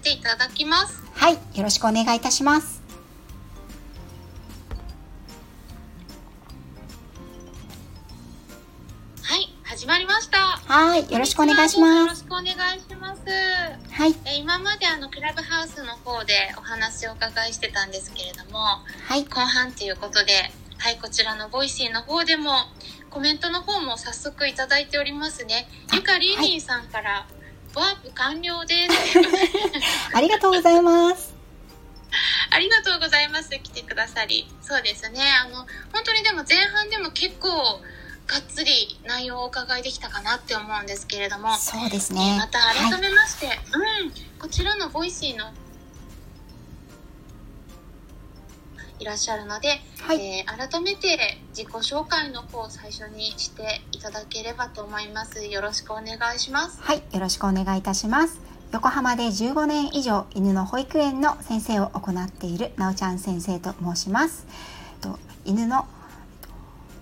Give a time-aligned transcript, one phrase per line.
[0.00, 1.02] ていただきます。
[1.14, 2.80] はいよろしくお願いいたします。
[9.22, 10.38] はい始まりました。
[10.38, 11.98] はいよろしくお願いします。
[11.98, 12.44] よろしくお願
[12.76, 13.22] いします。
[13.90, 14.14] はい。
[14.24, 19.24] え今まであのクラブハウスの方でお話をお伺いしてたんですけれどもはい。
[19.24, 20.32] 後半ということで
[20.78, 22.52] はいこちらの Voicy の方でも
[23.10, 25.68] コメントの方も早速いただいておりますね。
[25.92, 27.26] ゆかりーりんさんから、
[27.74, 29.18] ワープ完了です。
[30.12, 31.34] ありがとうございます。
[32.50, 33.50] ありがとうございます。
[33.50, 34.48] 来てくださり。
[34.60, 35.22] そうですね。
[35.44, 37.80] あの、本当にでも前半でも結構、
[38.26, 42.36] がっつり内容をお伺いできたかなって思うんですけれども、そうですね。
[42.38, 45.52] また改めまして、うん、こちらの Voicy の
[49.00, 55.42] いらっしゃるので、はいえー改めて自己紹介の方を最初にしていただければと思います。
[55.44, 56.82] よろしくお願いします。
[56.82, 58.40] はい、よろしくお願いいたします。
[58.72, 64.46] 横浜で15年以上犬の保育園の先生を行っているなおちゃん先生と申します。
[65.00, 65.86] と犬の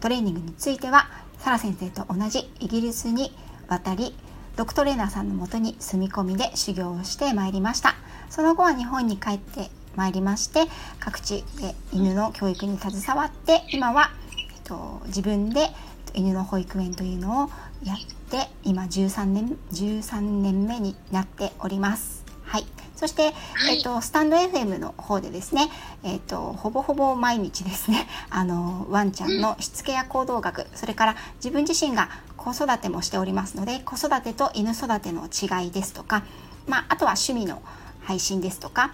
[0.00, 3.32] トレーニングについてはサラ先生と同じイギリスに
[3.68, 4.14] 渡り
[4.56, 7.96] ドッグトレーナーさんのもとに住み込みで修行をしてまいりました。
[8.30, 10.60] その後は日本に帰ってまいりまして
[11.00, 14.12] 各地で犬の教育に携わって今は、
[14.54, 15.68] えっと、自分でえっ
[16.06, 17.50] と犬の保育園というのを
[17.82, 17.96] やっ
[18.30, 22.24] て今13年13年目になっております。
[22.44, 22.66] はい。
[22.94, 25.68] そして、はいえっとスタンド FM の方でですね、
[26.02, 36.22] えっとほぼほぼ毎日ですね、 あのワンちゃんのしつけや行動学、それから自分自身が子育てもしておりますので、子育てと犬育ての違いですとか、
[36.66, 37.62] まああとは趣味の
[38.02, 38.92] 配信ですとか。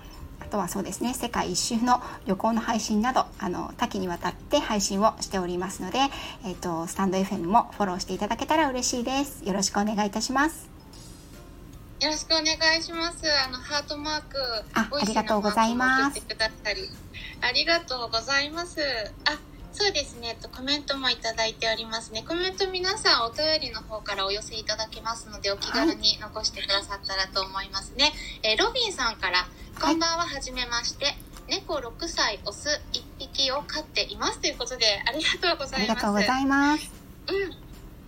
[0.54, 5.98] あとはそうですね世界一周の旅行の配信などあの多岐にわたって配信をしておりますので、
[6.46, 10.70] えっとスタンド FM もフォローしていただけたら嬉しいですよろしくお願いいたします
[12.00, 12.44] よろしくお願
[12.78, 13.24] いします。
[13.46, 14.36] あの、ハートマーク、
[14.74, 16.22] あありがとうございます。
[17.40, 18.80] ありがとうございます。
[19.24, 19.38] あ、
[19.74, 20.28] そうですね。
[20.28, 22.24] えっとコメントもいただいておりますね。
[22.26, 28.12] コメント皆さんお便りの方からお寄せいただけますので、お気軽に残してくださったらと思いますね。
[28.44, 29.48] えーロビンさんから、
[29.80, 31.16] こんばんは、はじめまして。
[31.48, 35.76] 猫6歳、オス1匹を飼っていますということで、ありがとうございます。
[35.76, 36.92] ありがとうございます
[37.28, 37.63] うん、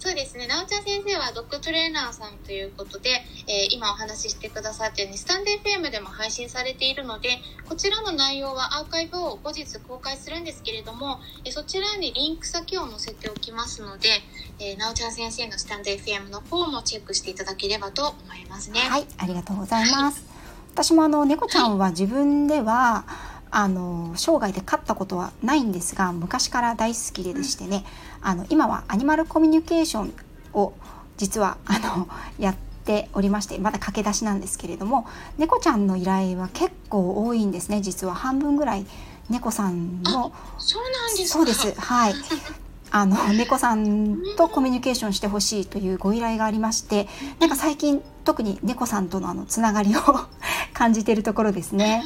[0.06, 0.46] そうですね。
[0.46, 3.10] なおちゃん先生はドッグトレーナーさんということで、
[3.48, 14.08] えー今お話ししてくださったように、スタンド FM でも配信されているので、こちらの内容はアーカイブを後日公開するんですけれども、えーそちらにリンク先を載せておきますので、
[14.60, 18.78] えーなおちゃん先生のスタンド FM の方もチェックしていただければと思いますね。
[18.78, 20.24] はいありがとうございます
[20.72, 23.04] 私もあの猫ちゃんは自分では
[23.58, 27.86] あの生涯で飼ったことはないんですが昔から大好きででしてね、
[28.20, 30.12] あの今はアニマルコミュニケーション
[30.52, 30.74] を
[31.16, 32.06] 実はあの
[32.38, 35.06] やっておりましてまだ駆け出しなんですけれども
[35.38, 38.14] 猫ちゃんの依頼は結構多いんですね実は。
[38.14, 38.84] 半分ぐらい
[39.30, 41.38] 猫さんのそうなんですか？
[41.38, 41.80] そうです。
[41.80, 42.14] はい。
[42.92, 47.08] あの猫さんとコミュニケーションしてほしいというご依頼がありまして
[47.40, 50.00] なんか最近特に猫さんとのあのつながりを
[50.72, 52.04] 感じているところですね。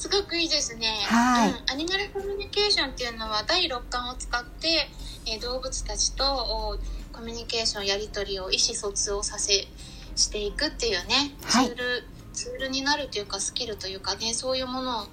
[0.00, 0.86] すごくいいですね。
[1.04, 1.50] はい。
[1.50, 4.88] うん、アニマルコミュニケーションっていうのは第六感を使って、
[5.26, 6.78] えー動物たちとお
[7.12, 9.68] コミュニケーションやり取りを意思疎通をさせ
[10.16, 11.66] していくっていうね、はい。
[11.66, 15.06] ツールツールになるというかスキルというかねそういうものを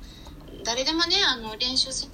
[0.63, 2.09] 誰でもねあの練習す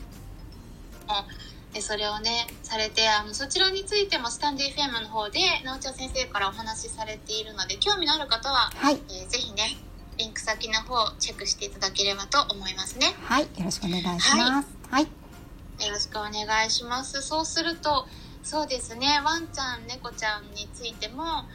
[1.73, 8.99] でそれをねされてあのそちらについてもスタンド FM の方でなおちゃん先生からお話しされているので興味のある方ははい。
[9.09, 9.77] えーぜひね、
[10.17, 13.13] リンク先の方チェックしていただければと思いますね。
[13.23, 14.67] はいよろしくお願いします。
[14.89, 17.21] はいよろしくお願いします。
[17.21, 18.07] そうすると、
[18.43, 21.45] そうですね、ワンちゃん、猫ちゃんについても、あ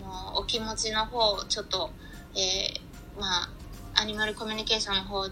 [0.00, 1.90] の、お気持ちの方、ちょっと、
[2.34, 3.50] えーまあ、
[3.94, 5.24] アニマルコミュニケーションの方、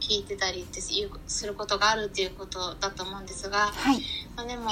[0.00, 4.00] 聞いてたりっていうすることがあるっていうことだと思うんですが、はい
[4.36, 4.70] まあ、でも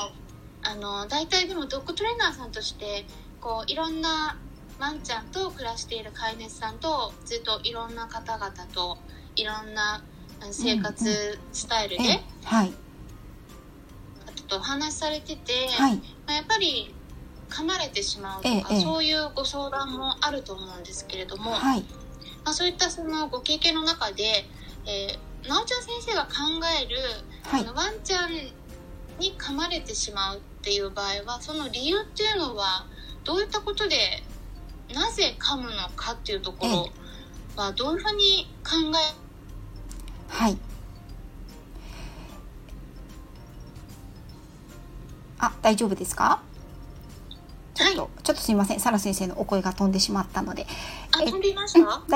[0.62, 3.05] あの大体でもドッグトレーナーさんとして
[3.40, 4.38] こういろんな
[4.81, 8.97] ワンちゃんと暮らしている飼い主さんとずっといろんな方々と
[9.37, 10.03] いろんな
[10.50, 12.71] 生活スタイルで、えはい。
[12.71, 12.75] ちょ
[14.44, 15.97] っとお話しされてて、はい。
[15.97, 16.94] まあ、やっぱり
[17.50, 21.82] 噛まれてしまうとか、ええそういうご相談もあると思うんですけれども、はい。
[22.43, 24.47] まあ、そういったそのご経験の中で、
[24.87, 26.31] えー、なおちゃん先生が考
[26.82, 26.97] える
[27.44, 27.61] はい。
[27.61, 28.31] あのワンちゃん
[29.19, 32.87] に噛まれてしまうっていう場合はその理由っていうのは
[33.25, 34.23] どういったことで
[34.94, 36.90] なぜ噛むのかっていうところ
[37.62, 39.14] はどういうふうに考え
[40.28, 40.56] はい。
[45.38, 46.42] あ大丈夫ですか？
[47.75, 48.81] ちょっと、はい、ちょっとすみません。
[48.81, 50.66] サラ先生のお声が飛んでしまったので。
[51.16, 51.26] 大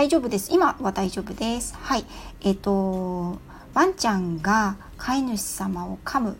[0.08, 0.52] 丈夫です。
[0.52, 1.74] 今は大丈夫です。
[1.80, 2.04] はい。
[2.42, 3.38] えっ、ー、と
[3.72, 6.36] ワンちゃんが飼い主様を噛む。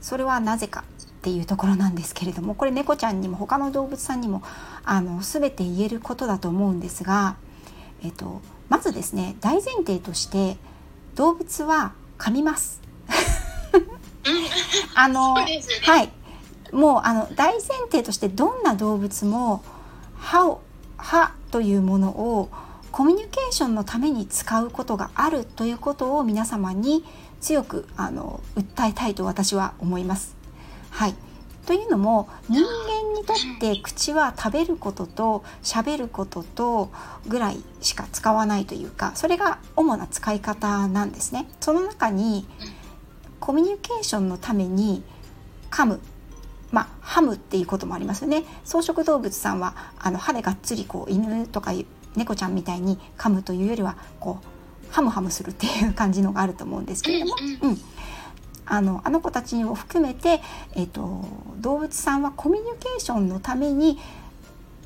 [0.00, 0.84] それはなぜか
[1.24, 4.42] っていうところなんですけれどもこれ猫ちゃんにも他の動物さんにも
[4.84, 7.36] あの全て言えることだと思うんですが、
[8.02, 10.58] えっと、まずですね大前提として
[11.14, 12.82] 動物は噛みます。
[14.94, 16.12] あの、ね、はい
[16.72, 19.64] もうあの大前提としてどんな動物も
[20.18, 20.60] 歯を
[20.98, 22.50] 歯というものを
[22.92, 27.02] コミュニケーションのために使うことがあるということを皆様に
[27.40, 30.43] 強くあの訴えたいと私は思います。
[30.94, 31.14] はい、
[31.66, 36.92] というのも人間にとって口は食べることと喋ることと
[37.26, 41.48] ぐらいしか使わないというかそれが主な使い方なんですね。
[41.60, 42.46] その中に
[43.40, 45.02] コミュニケーションのために
[45.70, 46.00] 噛む。
[46.70, 48.44] まあ、ハムっていうこともありますよね。
[48.64, 51.72] 草食動物さんはあの歯でがっつりこう犬とか
[52.16, 57.78] 猫ちゃんみたいに噛むというよりはこうハムハムするっていう感じのがあると思うんですけれども、うん、
[58.66, 60.40] あのあの子たちを含めて、
[60.74, 61.24] えーと、
[61.58, 63.98] 動物さんはコミュニケーションのために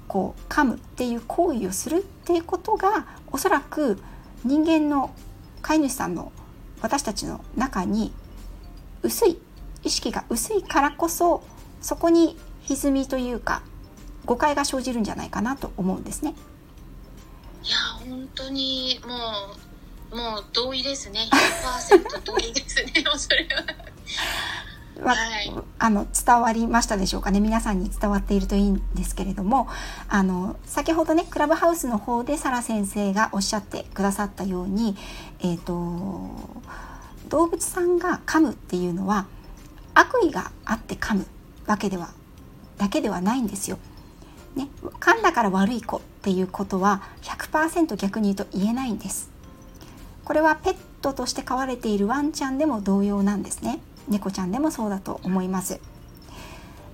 [0.08, 3.98] こう噛むっていう行為をするっていうことがおそらく
[4.44, 5.14] 人間の
[5.62, 6.32] 飼い主さんの
[6.80, 8.12] 私たちの中に
[9.02, 9.38] 薄い
[9.82, 11.42] 意識が薄いからこそ
[11.80, 13.62] そこに歪みというか
[14.24, 16.34] 誤解が生じるんじゃないかなと思うんですね。
[17.62, 17.76] いや
[18.06, 19.67] 本当にもう
[20.10, 21.28] もう同意ですね
[21.90, 23.88] 100%同意ですね それは。
[25.00, 29.68] はい、あの伝わりましたでしょうかね皆さんに伝わっているといいんですけれども
[30.08, 34.96] あの先ほどねクラブハウスの方でサラ先生がおっしゃってくださったように、
[35.38, 35.72] えーと、
[37.28, 39.26] 動物さんが噛むっていうのは
[39.94, 41.26] 悪意があって噛む
[41.66, 42.10] わけでは
[42.76, 43.78] だけではないんですよ。
[44.56, 49.37] ね、噛んだから悪い子っていうことは100%逆に言うと言えないんです。
[50.28, 53.80] これはペットとして飼われているワンちゃんでも同様なんですね。
[54.08, 55.80] 猫ちゃんでもそうだと思います。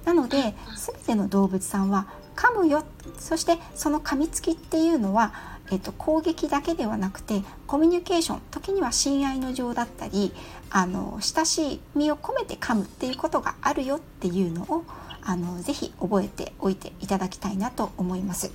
[0.04, 2.84] なので全ての動物さんは噛むよ。
[3.19, 5.34] そしてその噛みつきっていうのは、
[5.72, 10.32] えっと、攻撃だけではなくてコミュニケーション時には親愛の情だったり
[10.70, 14.84] あの親しみを込めて噛むっていうことがあるよっていうのを
[15.22, 18.52] あのぜひ覚えておいていただきたいなと思います。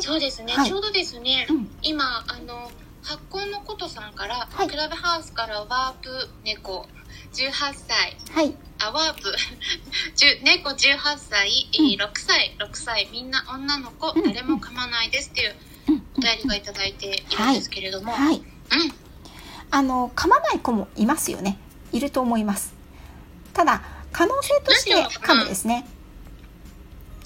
[0.00, 2.70] そうですね、はい、ちょうどですね、うん、今あの
[3.06, 6.10] 発酵のことさんから、はい、クラブハウスからワープ
[6.44, 6.86] 猫。
[7.32, 9.32] 18歳、はい、あワープ。
[10.42, 12.56] 猫18歳、うん、6歳。
[12.58, 13.08] 6歳。
[13.12, 15.56] みんな女の子、うん、誰も噛まないですっていう
[16.16, 18.44] お便りが頂いているんですけれども、はい、はい、うん。
[19.70, 21.58] あの噛まない子もいますよね。
[21.92, 22.74] いると思います。
[23.52, 23.82] ただ
[24.12, 25.86] 可能性として噛むですね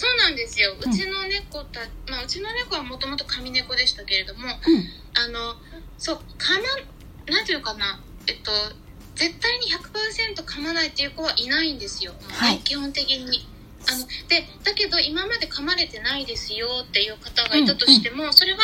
[0.01, 4.49] そうなんですよ、うちの猫た、まあ、うちの猫はもともと髪猫でしたけれども、うん、
[5.13, 5.53] あの
[5.99, 6.57] そうか
[7.27, 8.01] まなんていうかな。
[8.25, 8.51] えっと
[9.13, 13.45] 絶対に100%噛まないっていう子はいないんですよ、はい、基本的に。
[13.87, 18.59] あのでだけど今まで噛まれてないですよっていう方がいたとしても、うんうん、それは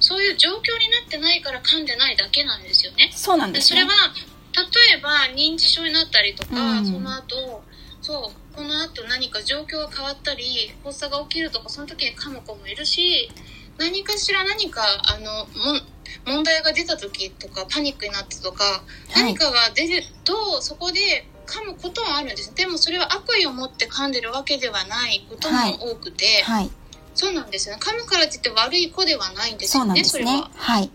[0.00, 3.10] そういう状況になってないから噛んでないだけなんですよね。
[3.12, 4.14] そうなんです、ね、それは
[4.56, 7.62] 例えば認知症になったりとか、うん、その後
[8.00, 13.30] そうこの後何か状況が変わったり発作が起きるとかその時に噛む子もいるし
[13.78, 15.80] 何かしら何かあのも
[16.26, 18.80] 問題が出た時とかパニックになったとか、は
[19.20, 26.64] い、何かが出るとそこで噛むことはあるんですでもそれは悪意を持って噛んでるわけではないことも多くて、はい。
[26.64, 26.70] はい、
[27.14, 27.80] そうなんですよね。
[27.80, 30.02] 噛むからといって悪い子ではないんですよね。
[30.02, 30.50] そ、ね、れは。
[30.54, 30.90] はい。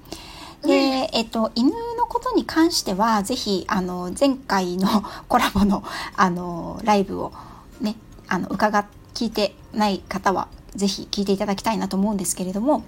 [0.68, 4.88] で、えっと、犬のことに関しては、ぜひ、あの、前回の
[5.28, 5.84] コラボの、
[6.16, 7.34] あの、ライブを
[7.82, 7.96] ね、
[8.28, 12.84] あの、伺っ、聞いてない方は、ぜひ聞いていただきたいなと思うんですけれども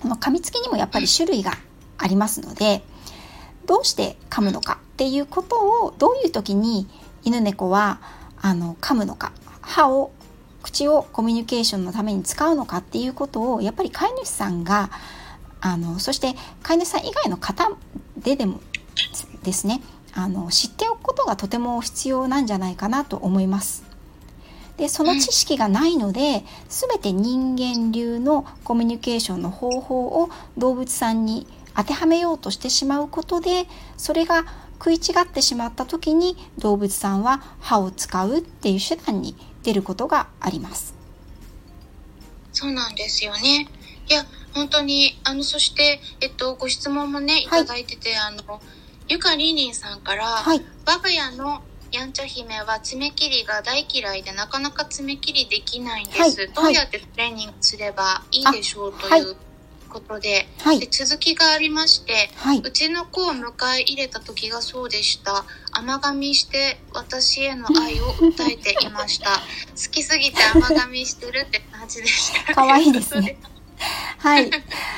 [0.00, 1.52] この噛みつきにもやっぱり種類が
[1.98, 2.82] ありますので
[3.66, 6.88] どうして噛むのかっていうことをどういう時に
[7.22, 8.00] 犬猫は
[8.40, 10.10] あの噛むのか歯を
[10.62, 14.90] 口をコミュニケーションのために使うのかっていうことをやっぱり飼い主さんが
[15.60, 17.70] あのそして飼い主さん以外の方
[18.16, 18.60] ででも
[19.44, 19.80] ですね
[20.12, 23.91] あの知っておくことがとても必要なんじゃないかなと思います。
[24.76, 40.94] でその知識がないので全て人間流のコミュニケーションの方法を動物さんに当てはめようとしてしまうことでそれが食い違ってしまった時に動物さんは歯を使うっていう手段に出ることがあります。
[42.52, 43.68] そうなんですよね。
[44.08, 48.60] いや本当にあのそしてえっとご質問もねいただいてて、はい、あの
[49.08, 56.18] ゆかりんりんさんから、はい、我が家のやんちゃ姫は爪切りが大嫌いでなかなか爪切りできないんです。
[56.18, 59.36] はいどうやってトレーニングすればいいでしょうとはいいう
[59.88, 65.44] ことで、はいで続きがありまして、はいうちの子を迎え入れた時がそうでした。
[65.72, 69.30] 甘噛みして私への愛を訴えていました。
[69.76, 72.54] 好きすぎて甘噛みしてるって感じでした。
[72.54, 73.38] 可愛いですね。
[74.18, 74.50] はい。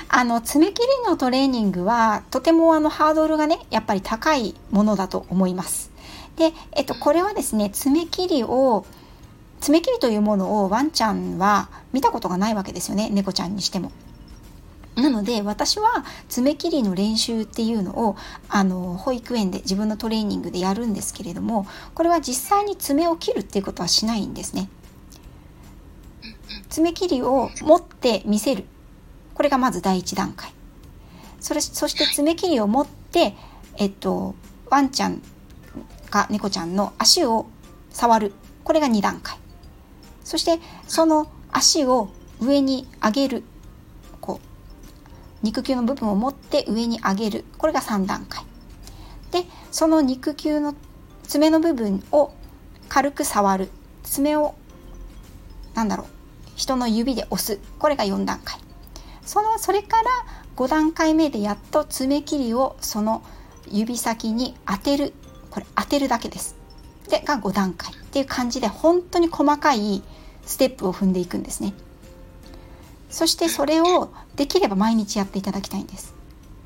[0.08, 5.93] あの、爪切りのトレーニングは、とてもあの、ハードルがね、やっぱり高いものだと思います。
[6.36, 8.86] で、えっと、これはですね、爪切りを、
[9.60, 13.92] 爪切りというものをワンちゃんは見たことがないわけですよね、猫ちゃんにしても。
[14.96, 18.16] なので私は爪切りの練習っていうのを
[18.48, 24.68] あの保育園で自分のトレーニングでやるんですけれどもこれは実際に爪を切るっていうことはしないんですね。
[26.68, 28.64] 爪切りを持って見せる
[29.34, 30.52] これがまず第一段階
[31.40, 33.34] それそして爪切りを持って、
[33.76, 34.34] えっと、
[34.70, 35.20] ワンちゃん
[36.14, 37.46] か猫ちゃんの足を
[37.90, 38.32] 触る。
[38.62, 39.36] これが2段階。
[40.22, 42.08] そしてその足を
[42.40, 43.42] 上に上げる。
[44.20, 44.46] こう
[45.42, 47.44] 肉球の部分を持って上に上げる。
[47.58, 48.44] これが3段階。
[49.32, 50.76] でその肉球の
[51.24, 52.32] 爪の部分を
[52.88, 53.68] 軽く触る。
[54.04, 54.54] 爪を
[55.74, 56.06] なんだろう。
[56.54, 57.58] 人の指で押す。
[57.80, 58.60] これが4段階。
[59.26, 60.04] そのそれから
[60.54, 63.24] 5段階目でやっと爪切りをその
[63.68, 65.12] 指先に当てる。
[65.54, 66.56] これ当てるだけです。
[67.08, 70.02] でが5段階っていう感じで本当に細かい
[70.44, 71.72] ステップを踏んでいくんですね。
[73.08, 76.12] そしてそれをできれば毎日やっていただきたいんです。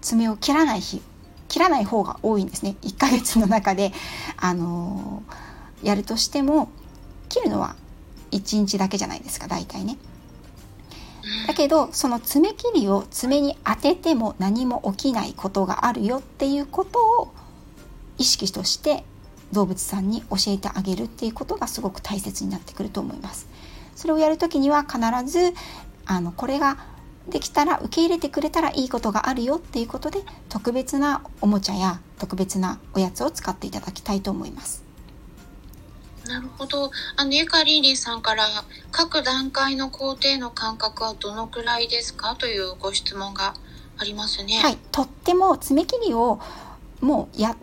[0.00, 1.02] 爪を切らない日
[1.48, 2.76] 切らない方が多いんですね。
[2.82, 3.92] 1ヶ月の中で
[4.38, 5.48] あのー
[5.82, 6.70] やるとしても
[7.28, 7.76] 切るのは
[8.32, 9.98] 1日だけじゃないですか大体ね。
[11.46, 17.32] だけどその爪切りを爪に当てても何も起きないことがあるよっていうことを
[18.18, 19.04] 意識として
[19.52, 23.48] 動物さんに教えてあげるっていうことがすごく大切になってくると思います。
[23.96, 24.98] それをやるときには必
[25.30, 25.54] ず
[26.04, 26.76] あのこれが
[27.28, 34.82] できたら受け入れてくれたらいいことがあるよっていうことで特別なおもちゃや特別なおやつを使っていただきたいと思います。
[36.26, 36.90] なるほど。
[37.16, 38.46] あの、ゆかりんりんさんから、
[38.92, 42.36] 各段階の工程の間隔はどのくらいですか？
[42.36, 43.54] というご質問が
[43.96, 44.58] ありますね。
[44.58, 46.38] はい、とっても爪切りを
[47.00, 47.56] もうや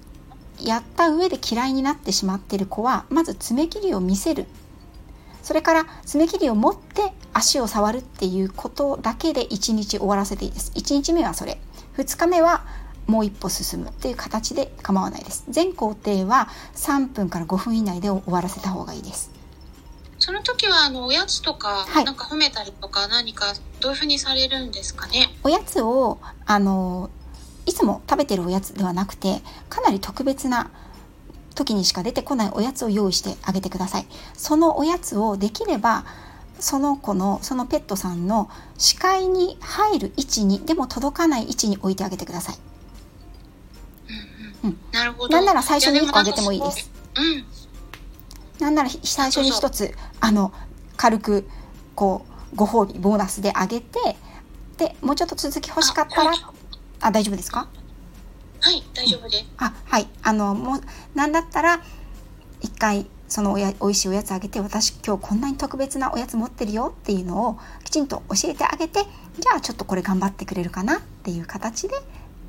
[0.61, 4.45] やった上で嫌いになってしまっている子はまず爪切りを見せる。
[5.43, 10.71] それから爪切りを持って足を触るっていうことだけで1日終わらせていいです。
[10.75, 11.59] 1日目はそれ。
[11.97, 12.65] 2日目は
[13.05, 15.43] もう一歩進むっていう形で構わないです。
[15.49, 19.29] 全工程は3分から5分以内で終わらせた方がいいです。
[20.17, 22.05] その時は、あの、おやつとか、はい。
[22.05, 25.29] なんか褒めたりとか、何か、どういうふうにされるんですかね？
[25.43, 27.09] おやつをあの
[27.65, 30.69] いつも食べてるおやつではなくてかなり特別な
[31.55, 36.05] 時にしか出てこないおやつを用意してあげてくださいそのおやつをできれば
[36.59, 42.55] その子のそのペットさんの視界に入る位置にでも届かない位置に置いてあげてください
[44.63, 44.75] うんうん。
[44.75, 45.35] うんなるほど。
[45.35, 46.89] なんなら最初に1個あげてもいいでやす。
[47.15, 47.45] うん。
[48.59, 50.53] なんなら最初に一つあの
[50.95, 51.47] 軽く
[51.93, 54.15] こうご褒美ボーナスであげて
[54.77, 56.33] でもうちょっと続き欲しかったら
[57.01, 57.67] あ大丈夫ですか？
[58.61, 59.45] はい、大丈夫です。
[59.57, 60.81] あはいあのもう
[61.15, 61.81] なんだったら
[62.61, 71.95] 一回そのおや美味しいおやつあげて私今日こんなに特別なおやつ持ってるよっていうのをきちんと教えてあげてじゃあちょっとこれ頑張ってくれるかなっていう形で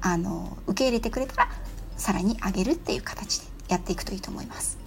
[0.00, 1.48] あの受け入れてくれたら
[1.96, 4.78] さらにあげるっていう形でやっていくといいと思います。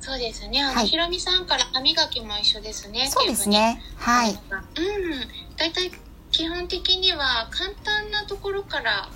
[0.00, 0.60] そうですね。
[0.60, 3.08] あの、はいひろみさんから歯磨きも一緒ですね。
[3.08, 4.38] そうですねはいうん。
[5.56, 5.92] だいたい
[6.32, 9.08] 基本的には簡単なところから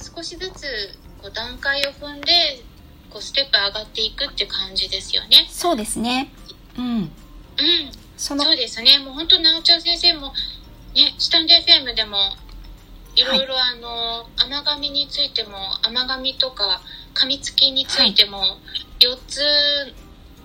[0.00, 0.64] 少しずつ
[1.20, 2.62] こう段階を踏んで
[3.10, 5.46] こうステップ上がっていくって感じですよね。
[5.50, 6.32] そうですね
[6.78, 7.10] うんうん。
[8.16, 8.98] そのそうですね。
[8.98, 10.32] もう本当、なおちゃん先生も、
[10.94, 12.18] ね、スタンド FM でも、
[13.14, 16.80] いろいろあの、甘噛みについても、甘噛みとか、
[17.14, 18.58] 噛みつきについても、
[19.00, 19.42] 4つ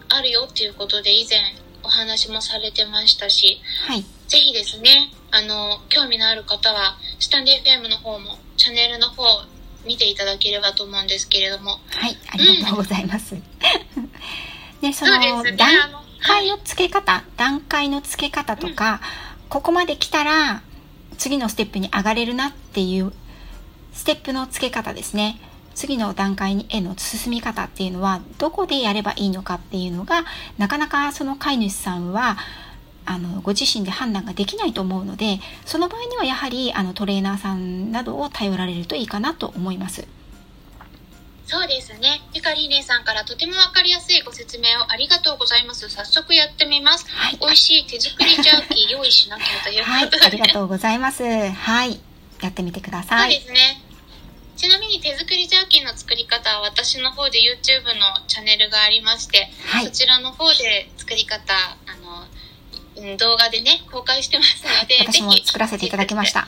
[0.09, 1.39] あるよっていうことで以前
[1.83, 9.23] お話もされてましたし、はいぜひですね、あの、興味のある方は、スタンド FM の方も、チャンネルの方、
[9.85, 11.79] 見ていただければと思うんですけれども。
[11.91, 13.35] はいありがとうございます。
[14.81, 15.51] ねそのね。
[15.55, 15.69] 段
[16.19, 19.01] 階の付け方段階の付け方とか、
[19.49, 20.63] ここまで来たら
[21.19, 23.13] 次のステップに上がれるなっていう
[23.93, 25.39] ステップの付け方ですね
[25.75, 30.25] 次の段階への進み方っていうのはどこでやればいいのかっていうのが
[30.57, 32.37] なかなかその飼い主さんは
[33.05, 40.07] あのご自身で判断ができないと思うのでその場合にはやはりあのトレーナーさんなどを頼られるといいかなと思います。
[41.45, 42.21] そうですね。
[42.33, 45.87] ピカリーネさんからとてもわかりやすいご説明をありがとうございます。
[45.89, 47.05] 早速やってみます。
[47.09, 47.37] はい。
[47.39, 50.19] 美味しい手作りジャーキー用意しなきゃというはいこと。
[50.19, 50.25] で。
[50.25, 51.23] ありがとうございます。
[51.23, 51.99] はい。
[52.41, 53.33] やってみてください。
[53.33, 53.83] そうですね。
[54.55, 59.91] ちなみに手作りジャーキーの作り方は私の方で YouTube のチャンネルがありまして、はいそ。
[59.91, 62.25] ちらの方で作り方、あの、
[62.95, 66.33] うん動画でね、公開してますので、私も作らせていただきまし。
[66.33, 66.41] た。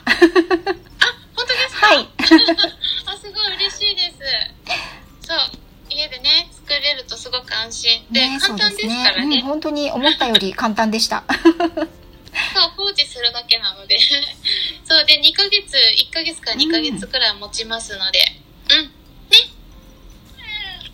[1.34, 1.86] 本当ですか？
[1.88, 2.08] はい。
[3.06, 4.16] あ、すごい嬉しいです。
[5.28, 5.38] そう。
[5.90, 9.36] 家でね、作れるとすごく安心で、ね、簡単ですからね。
[9.36, 11.24] うん、本当に思ったより簡単でした。
[12.54, 13.98] そう、放置するだけなので。
[14.84, 18.18] そうで、2ヶ月、1ヶ月か2ヶ月くらい持ちますので。
[18.20, 18.45] うん。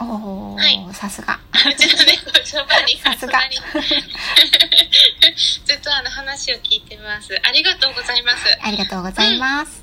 [0.03, 1.39] おお、はいさすが。
[1.53, 3.63] うちの猫、そばに、さすが隣に
[5.67, 7.39] ずっとあの話を聞いてます。
[7.43, 8.45] ありがとうございます。
[8.61, 9.83] ありがとうございます。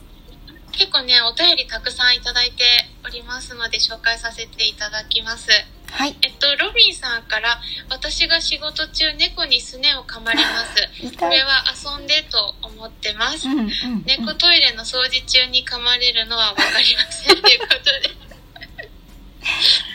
[0.71, 2.63] 結構ね、お便りたくさんいただいて
[3.05, 5.49] おりますので、紹介させていただきます。
[5.91, 6.15] はい。
[6.21, 7.59] えっと、ロビンさんから、
[7.89, 11.15] 私が仕事中、猫にすねを噛まれます。
[11.17, 13.53] これは遊んでと思ってますう。
[13.53, 14.03] んうん、うん。
[14.05, 18.28] 猫トイレの掃除中に噛まれるのはわかりませんということで。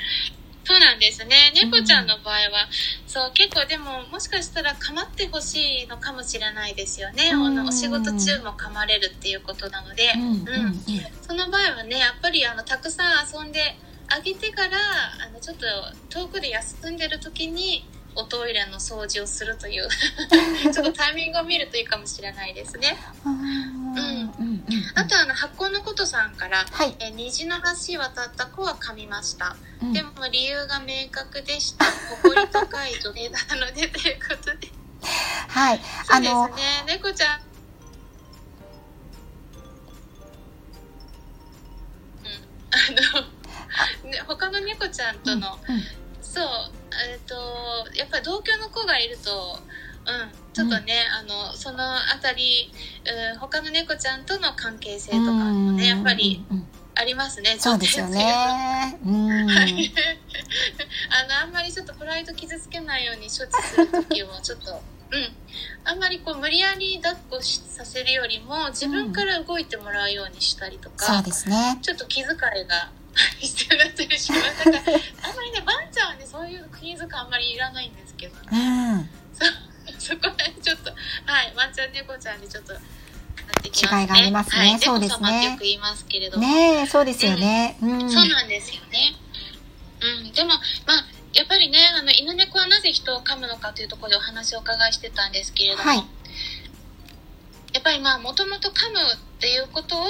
[0.64, 1.52] そうなんですね。
[1.54, 2.68] 猫ちゃんの場合は、
[3.06, 7.30] そう、結構でも、もしかしたら噛まってほしいのかもしれないですよね。
[7.32, 10.32] うんあのお仕事中も噛まれるっていうことなので、うんうんう
[10.70, 10.82] ん。
[11.20, 13.76] その場合はね、やっぱりあの、たくさん遊んで
[14.08, 14.70] あげてから、
[15.26, 15.66] あの、ちょっと
[16.08, 17.86] 遠くで休んでる時に、
[18.16, 19.88] おトイレの掃除をするという、
[20.72, 22.96] ちょっとタイミングを見るといいかもしれないですね。
[23.24, 24.64] うんうんうん。
[24.94, 25.73] あとあの発酵の
[26.06, 26.96] さんから、はい。
[26.98, 29.92] えー虹の橋渡った子は噛みました、うん。
[29.92, 31.84] でも理由が明確でした。
[32.22, 34.72] 誇り高い女性なのでということで。
[35.48, 35.80] はい。
[36.06, 36.84] そあの、うですね。
[36.86, 37.40] 猫ちゃん。
[42.24, 42.48] うん。
[42.72, 43.20] あ
[44.04, 45.82] のね他の猫ちゃんとの、うんうん。
[46.20, 46.46] そう
[47.10, 47.34] えっ、と
[47.94, 49.58] やっぱり同居の子がいると
[50.06, 52.70] うんちょっとね、あのそのあたり、
[53.32, 58.96] うん、他の猫ちゃんとの関係性とかもねやっぱりうんうんうんありますねそうですよね。
[59.04, 59.46] うん。
[59.50, 59.92] は い
[61.10, 65.36] あのあんまりちょっとプライド傷つけないように処置する時もちょっとうん
[65.84, 71.78] あんまりこう無理やり抱っこしさせるよりも自分から動いてもらうようにしたりとか、そうですね。
[71.82, 72.90] ちょっと気遣いが
[73.38, 79.10] 必要だったりしますだからあんまりねワンちゃんはねそういう気遣いあんまりいらないんですけどうね、ん。
[80.04, 82.80] そこはちょっとはいワンちゃん猫ちゃんでちょっとね
[83.64, 87.76] 違いがありますねはい、そうですねよく言いますけれどもねえ、そうですよね。
[87.82, 88.10] うん。
[88.10, 89.16] そうなんですよね。
[90.22, 90.60] うん、でも、まあ、
[91.32, 96.04] やっぱりね、あの、犬猫はなぜ人を噛むのかというところでお話をお伺いしてたんですけれども、はい
[97.74, 100.04] やっぱりまあ、もともと噛むっていうことを、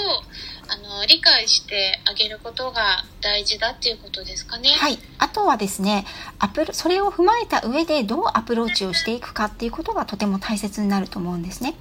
[0.69, 4.71] あの、理解してあげることが大事だっていうことですかね。
[4.71, 4.99] はい。
[5.19, 6.05] あとはですね、
[6.39, 11.75] アプロそれを踏まえた上でどうアプローチをしていくかっていうことがとても大切になると思うんですね。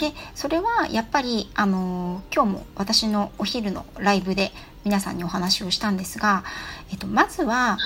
[0.00, 4.52] で、それはやっぱり、あの今日も私のお昼のライブで
[4.84, 6.44] 皆さんにお話をしたんですが、
[6.90, 7.78] えっと、まずは、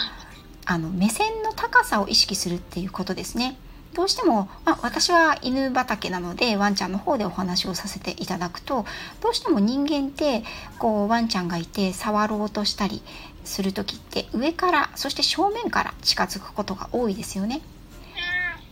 [0.64, 3.56] あの、目線の高さを意識するっていうことですね。
[3.94, 8.86] どうしても、まあ、私は犬畑なのでワンちゃんの方でお話をさせていただくと
[9.20, 10.44] どうしても人間って
[10.78, 13.02] こうワンちゃんがいて触ろうとしたり
[13.44, 17.60] する時って上からそして正面から近づくことが多いですよね。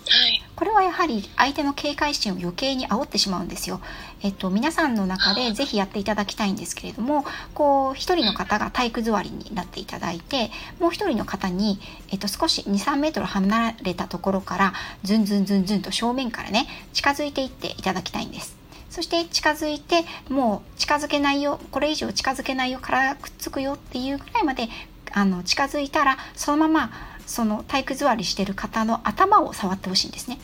[0.09, 0.43] はい。
[0.57, 3.81] これはやはり相手の警戒心を余計に煽ってしまうんですよ。
[4.23, 18.61] えっと、皆さんの中でぜひやっていただきたいんですけれども、こう、一人の方が体育座りになっていただいて、もう一人の方に、えっと、少し2、3メートル離れたところから、ズンズンズンズンと正面からね、近づいていっていただきたいんです。
[18.91, 24.69] そして近づいて、もう近づけないよ、これ以上近づけないよ、からくっつくよっていうぐらいまで、
[25.13, 26.93] あの、近づいたら、そのまま、
[27.27, 30.39] その体育座りしてる方の頭を触ってほしいんですね。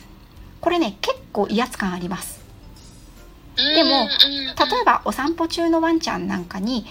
[0.61, 2.47] これね、結構威圧感あります。
[3.57, 6.85] でも例えばお散歩中のワンちゃんなんかに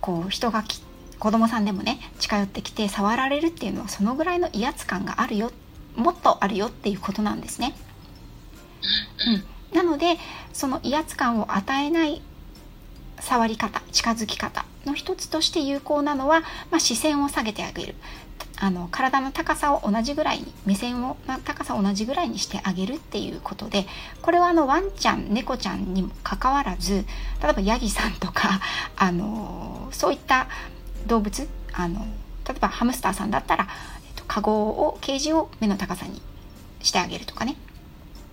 [0.00, 0.80] こう人がき
[1.18, 5.50] 子供さんでもね近寄ってきて触られるっていうのはそのぐらいの威圧感があるよ
[5.94, 7.74] もっとあるよっていうことなんですね。
[9.72, 10.16] うん、なので
[10.52, 12.22] その威圧感を与えない
[13.20, 17.94] 触り方近づき方の一つとして有効なのは、まあ、視線を下げてあげる
[18.58, 23.86] あの体の高さを同じぐらいに目線をの高さを同じぐらいにしてあげるっていうことで
[24.22, 27.04] これはあのワンちゃん猫ちゃんにもかかわらず
[27.42, 28.60] 例えばヤギさんとか
[28.96, 30.48] あのそういった
[31.06, 32.00] 動物あの
[32.48, 33.68] 例えばハムスターさんだったら、
[34.06, 36.22] えっと、カゴをケージを目の高さに
[36.82, 37.56] してあげるとかね。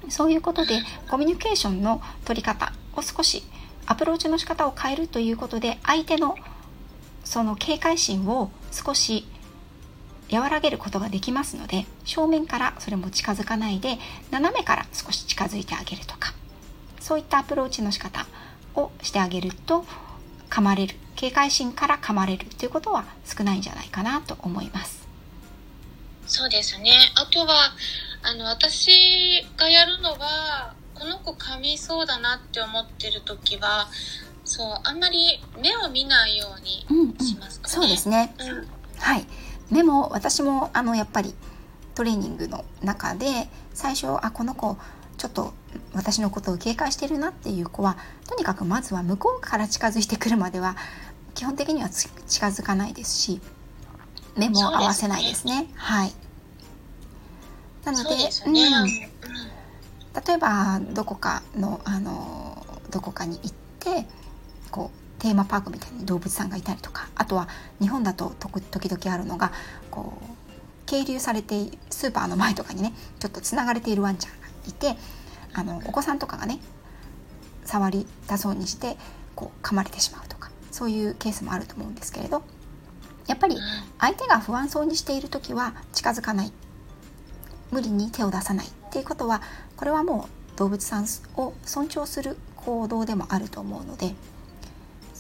[0.10, 3.44] そういうことでコミュニケーションの取り方を少し
[3.86, 6.36] アプローチの仕方を変えるということで相手の
[7.24, 9.26] その警戒心を少し
[10.32, 13.98] 和らげることができますので正面からそれも近づかないで
[14.32, 16.34] 斜めから少し近づいてあげるとか
[17.00, 18.26] そういったアプローチの仕方
[18.76, 19.86] をしてあげると
[20.50, 25.08] 噛まれる警戒心から噛まれるということは少ないんじゃないかなと思います。
[26.26, 26.92] そうですね。
[27.16, 27.74] あとは
[28.24, 33.88] あの私がやるのはこの子噛みそうだなって思ってる時は
[34.46, 36.86] そうあんまり目を見ないように
[37.26, 38.68] しますかね、うんうん、そうですね、うん、
[39.00, 39.26] はい
[39.74, 41.34] 目も私もあのやっぱり
[41.96, 44.78] トレーニングの中で最初あこの子
[45.18, 45.54] ちょっと
[45.94, 50.76] 私のことを警戒してるなっていう子はとにかくまずは向こうから近づいてくるまでは
[51.34, 52.12] 基本的には近
[52.48, 53.42] づかないですし
[54.38, 55.54] 目も合わせないですね。
[55.54, 56.14] すねはい。
[57.86, 64.08] なので、ね、うん、例えばどこかのあのどこかに行って
[64.72, 67.48] こうテーマパークみたいに動物さんがいたりとかあとは
[67.80, 69.54] 日本だと時々あるのが
[69.90, 70.26] こう
[70.86, 75.00] 係留されてスーパーの前とかにねちょっとつながれているワンちゃんがいて
[75.54, 76.60] あのお子さんとかがね
[77.64, 78.98] 触りたそうにして
[79.34, 82.44] こう噛まれてしまうとかそういうケースもあると思うんですけれど
[83.28, 83.56] やっぱり
[84.00, 86.52] 相手が不安そうにしている時は近づかない。
[87.72, 88.68] 無理に手を出さない。
[88.68, 89.42] っていうことは
[89.78, 91.06] これはもう動物さん
[91.38, 94.14] を尊重する行動でもあると思うので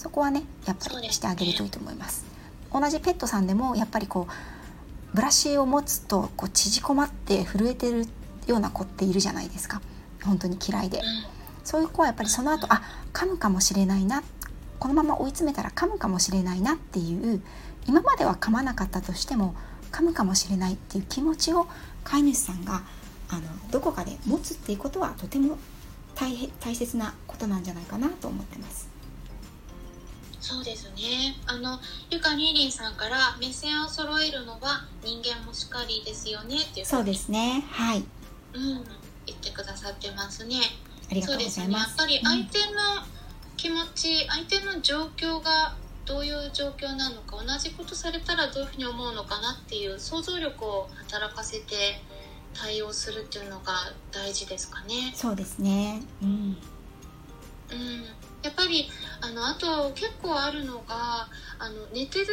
[0.04, 2.26] そこはねやっぱりしてあげるといいと思います。
[2.74, 8.06] 同じペットさんでもやっぱりこうブラシを持つとこう縮こまって震えてる
[8.48, 9.82] ような子っているじゃないですか
[10.26, 11.02] 本当に嫌いで、
[11.64, 12.82] そういう子はやっぱりその後あ
[13.14, 14.24] 噛むかもしれないな
[14.80, 17.42] このまま追い詰めたら噛むかもしれないなっていう
[17.88, 19.56] 今までは噛まなかったとしても
[19.92, 21.68] 噛むかもしれないっていう気持ちを
[22.04, 22.82] 飼い主さんが
[23.30, 25.58] あのどこかで持つっていうことはとても
[26.16, 28.93] 大大切なことなんじゃないかなと思ってます。
[30.44, 31.38] そうですね。
[31.48, 31.80] あの
[32.10, 37.64] ゆかりりんさんから目線を揃えるのは人間もしかりですよねっていうそうですね。
[37.72, 38.00] はい、
[38.54, 38.84] うん、
[39.26, 40.58] 言ってくださってますね。
[41.10, 42.82] ありがとうございます、ね、やっぱり相手の
[43.56, 52.02] 気持ち、うん、相手の状況がどういう状況なのか同じことされたらどういうふうに思うのかなっていう想像力を働かせて
[52.54, 53.74] 対応するっていうのが
[54.12, 55.14] 大事ですかね。
[55.16, 56.02] そうですね。
[56.22, 56.30] うん。
[56.30, 58.06] うん、
[58.44, 58.90] やっぱり
[59.22, 61.28] あのあと結構あるのが
[61.60, 62.28] あの寝てる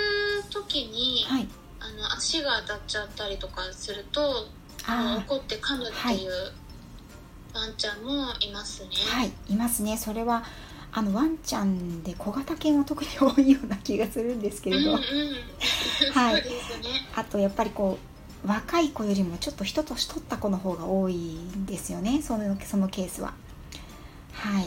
[0.51, 4.47] 時に、はい、あの足が当たっちゃったりとかすると
[4.87, 6.31] あの怒って噛むっていう
[7.55, 8.91] ワンちゃんもいますね。
[9.09, 9.97] はい、いますね。
[9.97, 10.43] それは
[10.93, 15.03] あのワンちゃんで小型犬は特に多いような気がするんですけれど、うんうん、
[16.13, 16.43] はい、ね、
[17.15, 17.99] あとやっぱりこ
[18.45, 22.23] う若い子よりもちょっと一年取った子の方が多いんですよね。
[22.23, 23.33] そのそのケースは。
[24.33, 24.67] はい、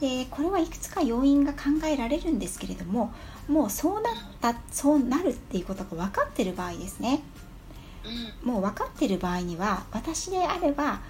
[0.00, 3.12] でこれはいくつか要因が考えられるんですけれども
[3.48, 7.22] もうそうなったそうなるっていうことが分かってる場合ですね、
[8.44, 11.00] うん、もう分かってる場合には私であれば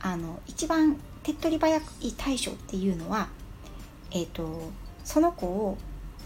[0.00, 1.82] あの一番手っ取り早い
[2.16, 3.28] 対処っていうのは
[4.12, 4.70] えーと、
[5.04, 5.78] その子を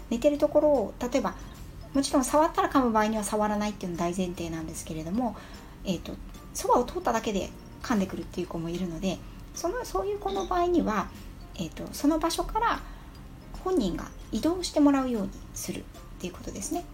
[0.09, 1.35] 寝てるところを例えば
[1.93, 5.35] もちろん触ったら噛む場合には触らないっていうの大前提なんですけれども、
[5.85, 6.13] えーと、
[6.53, 7.49] そばを通っただけで
[7.81, 9.17] 噛んでくるっていう子もいるので
[9.53, 11.07] そのそういう子の場合には、
[11.57, 12.79] えーと、とその場所から
[13.63, 15.83] 本人が移動してもらうようにするっ
[16.19, 16.85] ていうことですね。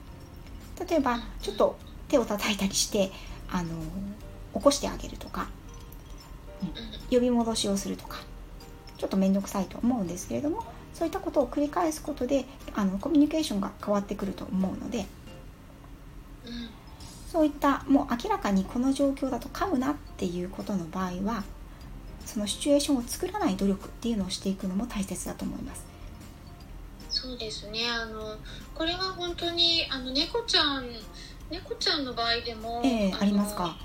[0.90, 3.12] 例えばちょっと手を叩いたりして
[3.50, 3.70] あの
[4.54, 5.48] 起こしてあげるとか、
[6.62, 8.18] うん、呼び戻しをするとか
[8.98, 15.06] ちょっと面倒くさいと思うんですけれどもそういったことを繰り返すことであのコミュニケーションが変わってくると思うので、うん、
[17.32, 21.44] そういったもう明らかにこの状況だと噛むなっていうことの場合は
[22.26, 25.86] そのシチュエーションを作らない努力っていうのをしていくのも大切だと思います。
[27.10, 27.90] そうですね。
[27.90, 28.38] あの
[28.74, 30.86] これは本当にあの猫ちゃん
[31.50, 33.76] 猫ちゃんの場合でも、えー、ありますか？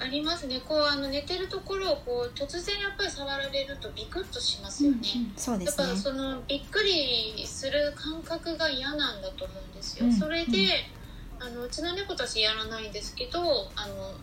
[0.00, 0.60] ありますね。
[0.66, 5.84] こうあの寝てるところをこう突然やっぱり触られるとビクッとしますよね、うんうん、そうですね。
[5.84, 10.84] だからそのびっくりする感覚が嫌なんだと思うんですよ、うんうん、それで
[11.44, 13.40] あのうちの猫たちやらないんですけど
[13.76, 14.14] あの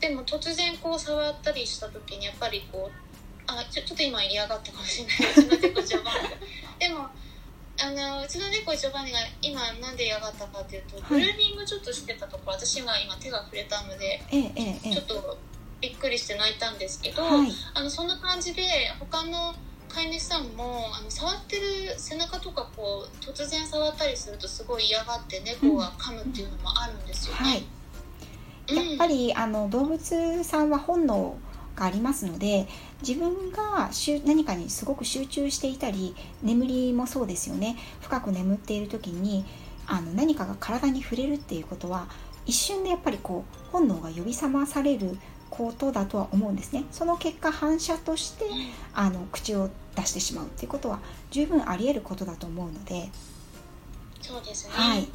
[0.00, 3.04] でも突然こう触ったりした時にやっぱりこう
[3.46, 5.32] あちょちょっと今嫌がったかもしれない。
[5.32, 6.12] うちの猫ちゃんは
[6.78, 7.08] でも
[7.80, 14.52] あのうちの猫一応バニが今なんで嫌がったかっていうと、はい、グルーミングちょっとしてたところ私が今手が触れたので、え
[14.84, 14.90] え。
[14.90, 15.38] ちょっと
[15.80, 18.62] びっくりして泣いたんですけど、はい、あのそんな感じで
[18.98, 19.54] 他の
[19.94, 21.62] 飼い主さんもあの触ってる
[21.96, 27.62] 背中とかこう突然触ったりするとすごい嫌がって猫が噛むっていうのもあるんですよね。
[28.70, 28.76] うん。
[28.76, 31.36] はい、やっぱり、あの動物さんは本能
[31.76, 32.66] がありますので
[33.06, 33.90] 自分が
[34.24, 37.76] 何かにすごく集中していたり眠りもそうですよね。
[38.00, 39.44] 深く眠っている時に
[39.86, 42.08] あの何かが体に触れるっていうことは
[42.46, 45.18] 一瞬でやっぱりこう本能が呼び覚まされる
[45.50, 46.84] ことだとは思うんですね。
[46.90, 48.46] その結果反射として
[48.92, 53.10] あの口を出してしまうっていうことは十分あり得ることだと思うので。
[54.20, 55.06] そうですね、はい、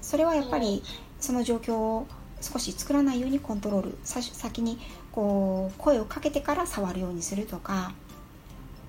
[0.00, 0.82] それはやっぱり
[1.20, 2.06] その状況を
[2.40, 3.98] 少し作らないようにコントロール。
[4.04, 4.78] 先に
[5.12, 7.92] こう声をかけてから触るようにするとか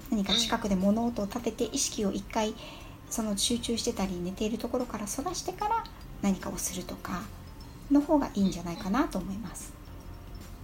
[0.09, 2.53] 何か近くで物音を立てて意識を一回
[3.09, 5.83] その集中してたり寝ているところからそらしてから
[6.21, 7.23] 何かをするとか
[7.91, 9.73] の方がいいんじゃないかなと思います。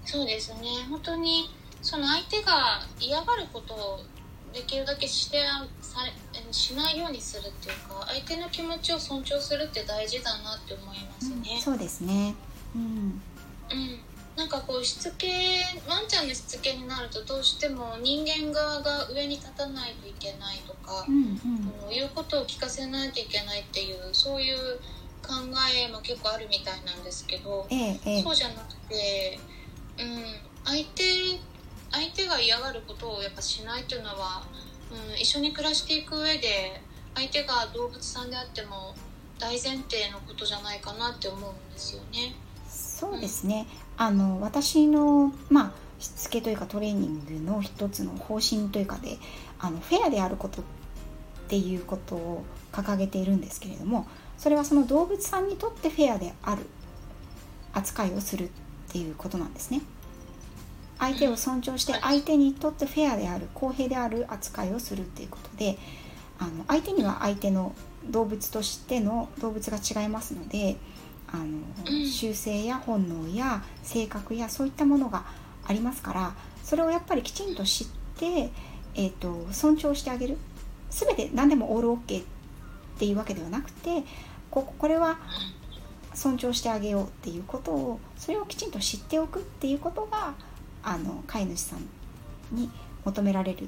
[0.05, 0.61] そうですね。
[0.89, 1.49] 本当に
[1.81, 3.99] その相手が嫌がることを
[4.57, 5.39] できるだけして
[5.81, 5.99] さ
[6.51, 11.55] しないようにするっていうか相手の気持ちを尊重するって大事だなって思いますね。
[11.55, 12.33] うん、そうですね、
[12.75, 13.99] うん、うん。
[14.35, 15.27] なんかこうしつけ
[15.87, 24.57] ワンちゃんのしつけになるとどうしても人間側が上に立たないといけないとか、うんうん、言うことを聞かせないといけないっていうそういう
[25.21, 25.33] 考
[25.75, 29.39] えも結構あるみたいなんですけど、ええ、そうじゃなくて、
[29.99, 30.23] うん、
[30.65, 31.03] 相手
[31.91, 34.43] 相手が嫌がることをやっぱしないっていうのは、
[34.91, 36.81] うん、一緒に暮らしていく上で
[37.15, 38.93] 相手が動物さんであっても
[39.39, 42.35] 大前提のことじゃないかなって思うんですよね。
[42.67, 43.67] そうですね、
[43.99, 49.17] うん、あの私の、まあ、しつけというかトレーニングの一つの方針というかで
[49.59, 50.65] あのフェアであることっ
[51.47, 56.63] ていうことを掲げているんですけれどもそれはその動物さんにとってフェアである
[57.73, 58.49] 扱いをするっ
[58.91, 59.81] ていうことなんですね。
[60.99, 65.77] 相手を尊重して相手にとってフェアである公平である扱いをするっていうことで
[66.39, 67.75] あの相手には相手の
[68.09, 70.77] 動物としての動物が違いますので
[71.27, 75.25] あの習性や本能や性格やそういったものが
[75.67, 76.33] ありますから
[76.63, 78.49] それをやっぱりきちんと知って、
[78.95, 80.37] えーと、尊重してあげる。
[80.89, 82.25] 全て何でもオールオッケーっ
[82.97, 84.03] ていうわけではなくて
[84.49, 85.19] ここれは
[86.13, 90.33] 尊重してあげようっていうことをそれをきちんと知っておくっていうことが
[90.87, 91.85] あの飼い主さん
[92.55, 92.71] に
[93.03, 93.67] 求められる、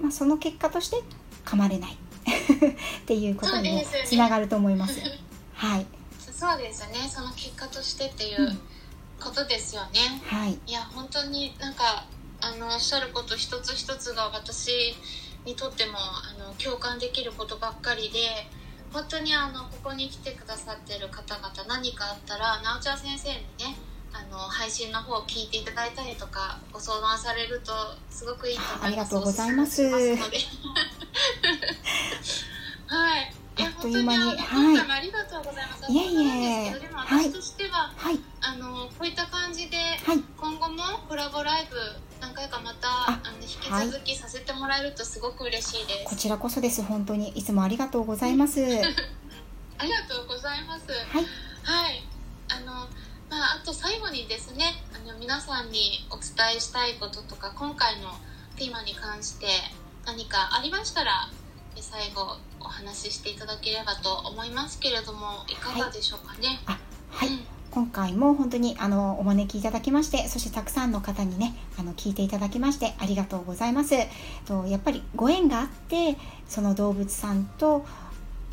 [0.00, 1.00] まあ、その結果として
[1.44, 1.92] 噛まれない
[2.26, 5.00] っていうことにもつながると思います。
[5.54, 5.86] はい。
[6.18, 7.08] そうですね。
[7.08, 8.60] その結果としてっていう
[9.20, 10.20] ことですよね。
[10.32, 10.58] うん、はい。
[10.66, 12.04] いや本当になんか
[12.40, 14.96] あのおっしゃること一つ一つが私
[15.44, 18.50] にとってもあの共感できることばっかりで。
[18.92, 23.74] 本当にあのここに来てくださってる方々何かあったらなおちゃん先生にね
[24.12, 27.72] あの配信の方を聞いていただいたりとかご相談されると
[28.10, 28.84] すごくいいと思います。
[28.86, 29.82] ありがとうございます。
[32.86, 33.34] はい。
[33.58, 34.38] あっという間に、はい。
[34.90, 35.92] ありがとうございます。
[35.92, 36.26] いえい
[36.68, 36.78] え。
[36.78, 41.76] でも私としては、はい、あのこういった感じで、はい、今後もコラボライブ
[42.20, 46.10] 何回かまたあの引き続きさせてもらえるとすごく嬉しいです。
[46.10, 48.60] こちらこそです本当にいつもありがとうございます。
[49.78, 50.86] ありがとうございます。
[50.90, 51.26] はい。
[51.64, 52.04] はい。
[52.48, 52.88] あの。
[53.32, 58.10] まあ、あと最後にですねあの皆さんにお伝えしたいこととか今回の
[58.58, 59.46] テーマに関して
[60.04, 61.30] 何かありましたら
[61.80, 66.60] 最後お話ししていただければと思いますけれどもいかがでしょうかね？
[66.66, 66.78] はい、
[67.10, 67.40] はい、うん。
[67.70, 73.94] 今回も本当にあのお招きいただきましてそしてたくさんの方にねあの聞いていただきましてありがとうございます。
[74.44, 77.86] とやっぱりご縁があってその動物さんと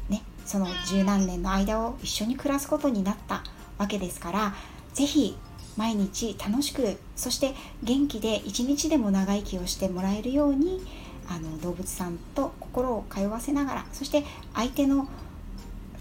[0.08, 3.44] ねその十何年の間を一緒に暮らすことになった
[3.80, 4.54] わけですから
[4.94, 5.36] 是非
[5.78, 10.86] 毎日楽しくそして元気で一日でも長生きをしてもらえるように
[11.28, 15.08] あの動物さんと心を通わせながらそして相手の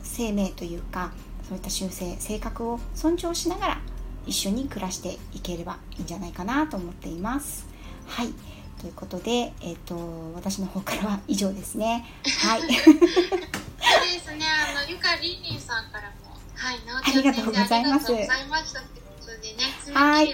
[0.02, 1.12] 生命というか
[1.48, 3.80] そういった習性性格を尊重しながら
[4.26, 7.66] 一緒に暮らしていければいいんじゃないかなと思っています。
[8.06, 8.32] はい
[8.80, 9.96] ということで、えーと、
[10.34, 12.06] 私の方からは以上ですね。
[12.40, 12.60] はい。
[12.72, 13.10] そうで
[14.20, 14.46] すね。
[14.46, 16.27] あのゆかりんりんさんからも
[16.58, 17.74] はい、ありがとうございます。
[17.74, 18.48] ありがとうござい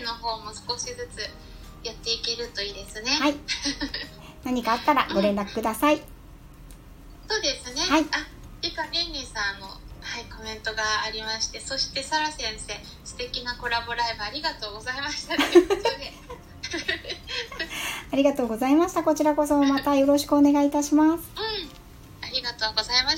[0.01, 1.21] の方も少しずつ
[1.87, 3.11] やっていけるといいですね。
[3.11, 3.35] はい。
[4.45, 5.97] 何かあったらご連絡ください。
[5.97, 6.03] うん、
[7.29, 7.83] そうですね。
[7.83, 8.07] はい。
[8.11, 8.27] あ、
[8.63, 15.35] ゆかりんりさんのはいコメントがありまして、そして Sara 先生素敵なコラボライブありがとうございました。
[18.13, 19.03] ありがとうございました。
[19.03, 21.25] こちらこそまたよろしくお願いいたします。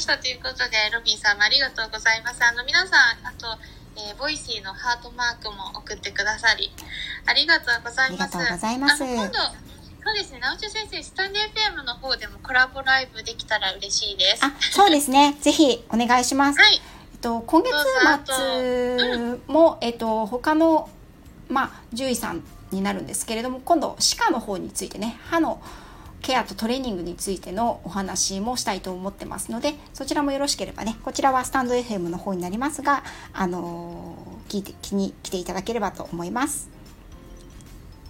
[0.06, 3.58] したということでロビンさんもありがとうございますあの皆さんあと、
[3.98, 6.70] えー、 Voicy のハートマークも送ってくださり
[7.26, 9.32] ありがとうございますありがとうございます今度
[10.06, 14.44] そうですね、直ち先生、スタンデー FM の方でもコラボライブできたら嬉しいです。
[14.44, 15.34] あ、そうですね。
[15.42, 16.60] ぜひお願いします。
[16.60, 16.80] はい。
[17.12, 17.74] えっと、今月
[18.24, 20.88] 末も、えっと、他の、
[21.48, 25.60] まあ、獣医さんになるんですけれども、今度、歯科の方についてね、歯の
[26.26, 36.68] ケアとトレーニングについてのお話もしたいと思ってますのでそちらもよろしければねこちらはスタンド FM の方になりますが、あのー、聞いて気に来ていただければと思います。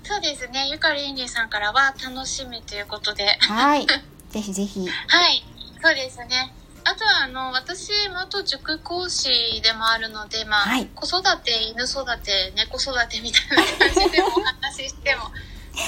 [0.03, 0.69] そうですね。
[0.71, 3.27] ゆかりんりさんからは楽しみということで。
[3.41, 3.87] はい。
[4.31, 4.89] ぜひぜひ。
[4.89, 5.45] はい。
[5.83, 6.55] そうですね。
[6.85, 15.25] あとはあの私元塾講師でもあるので、まあ、はい、子育て犬育て猫育てみたいな感じでお話ししても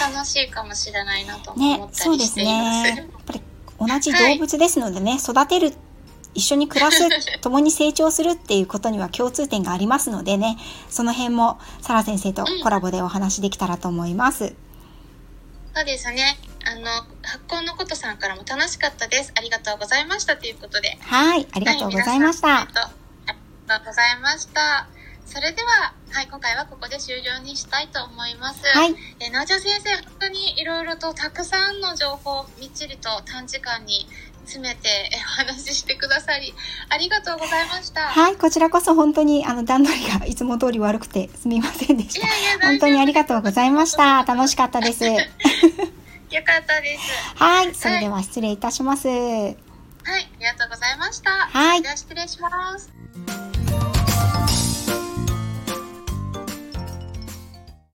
[0.01, 2.85] 楽しいかもしれないなと思ったりしています。
[2.85, 2.97] ね、そうですね。
[2.97, 3.43] やっぱり
[3.79, 5.75] 同じ動物ですのでね、はい、育てる
[6.35, 7.09] 一緒に暮らす
[7.41, 10.57] 共に成長するっていうことには共通点がありますのでね
[10.89, 14.45] その辺もサラ先生とコラボでお話できたらと思います。
[14.45, 14.57] うん、
[15.75, 16.87] そうですねあの
[17.23, 19.33] 発酵のことさんからも楽しかったです。
[19.37, 20.99] ありがとうございましたということで。
[21.01, 22.49] はい、ありがとうございました。
[22.49, 22.75] はい、あり
[23.69, 24.98] がとうございました。
[25.29, 28.64] それでは、はい、今回はここで終了にしたいと思います。
[28.67, 28.95] はい。
[29.21, 34.07] えなおちゃん先生、本当にいろいろとたくさんの情報をみっちりと短時間に
[34.47, 36.55] 詰めてお話ししてくださり、
[36.88, 38.01] ありがとうございました。
[38.01, 42.27] はい、こちらこそ本当にあの段取りが いつも通り悪くてすみませんでした。
[42.27, 44.25] いやいや本当にありがとうございました。
[44.27, 45.05] 楽しかったです。
[45.05, 47.03] よかったです。
[47.37, 49.09] はい、それでは失礼いたします。
[49.09, 49.55] はい、
[50.07, 51.31] ありがとうございました。
[51.31, 52.91] はい、では失礼します。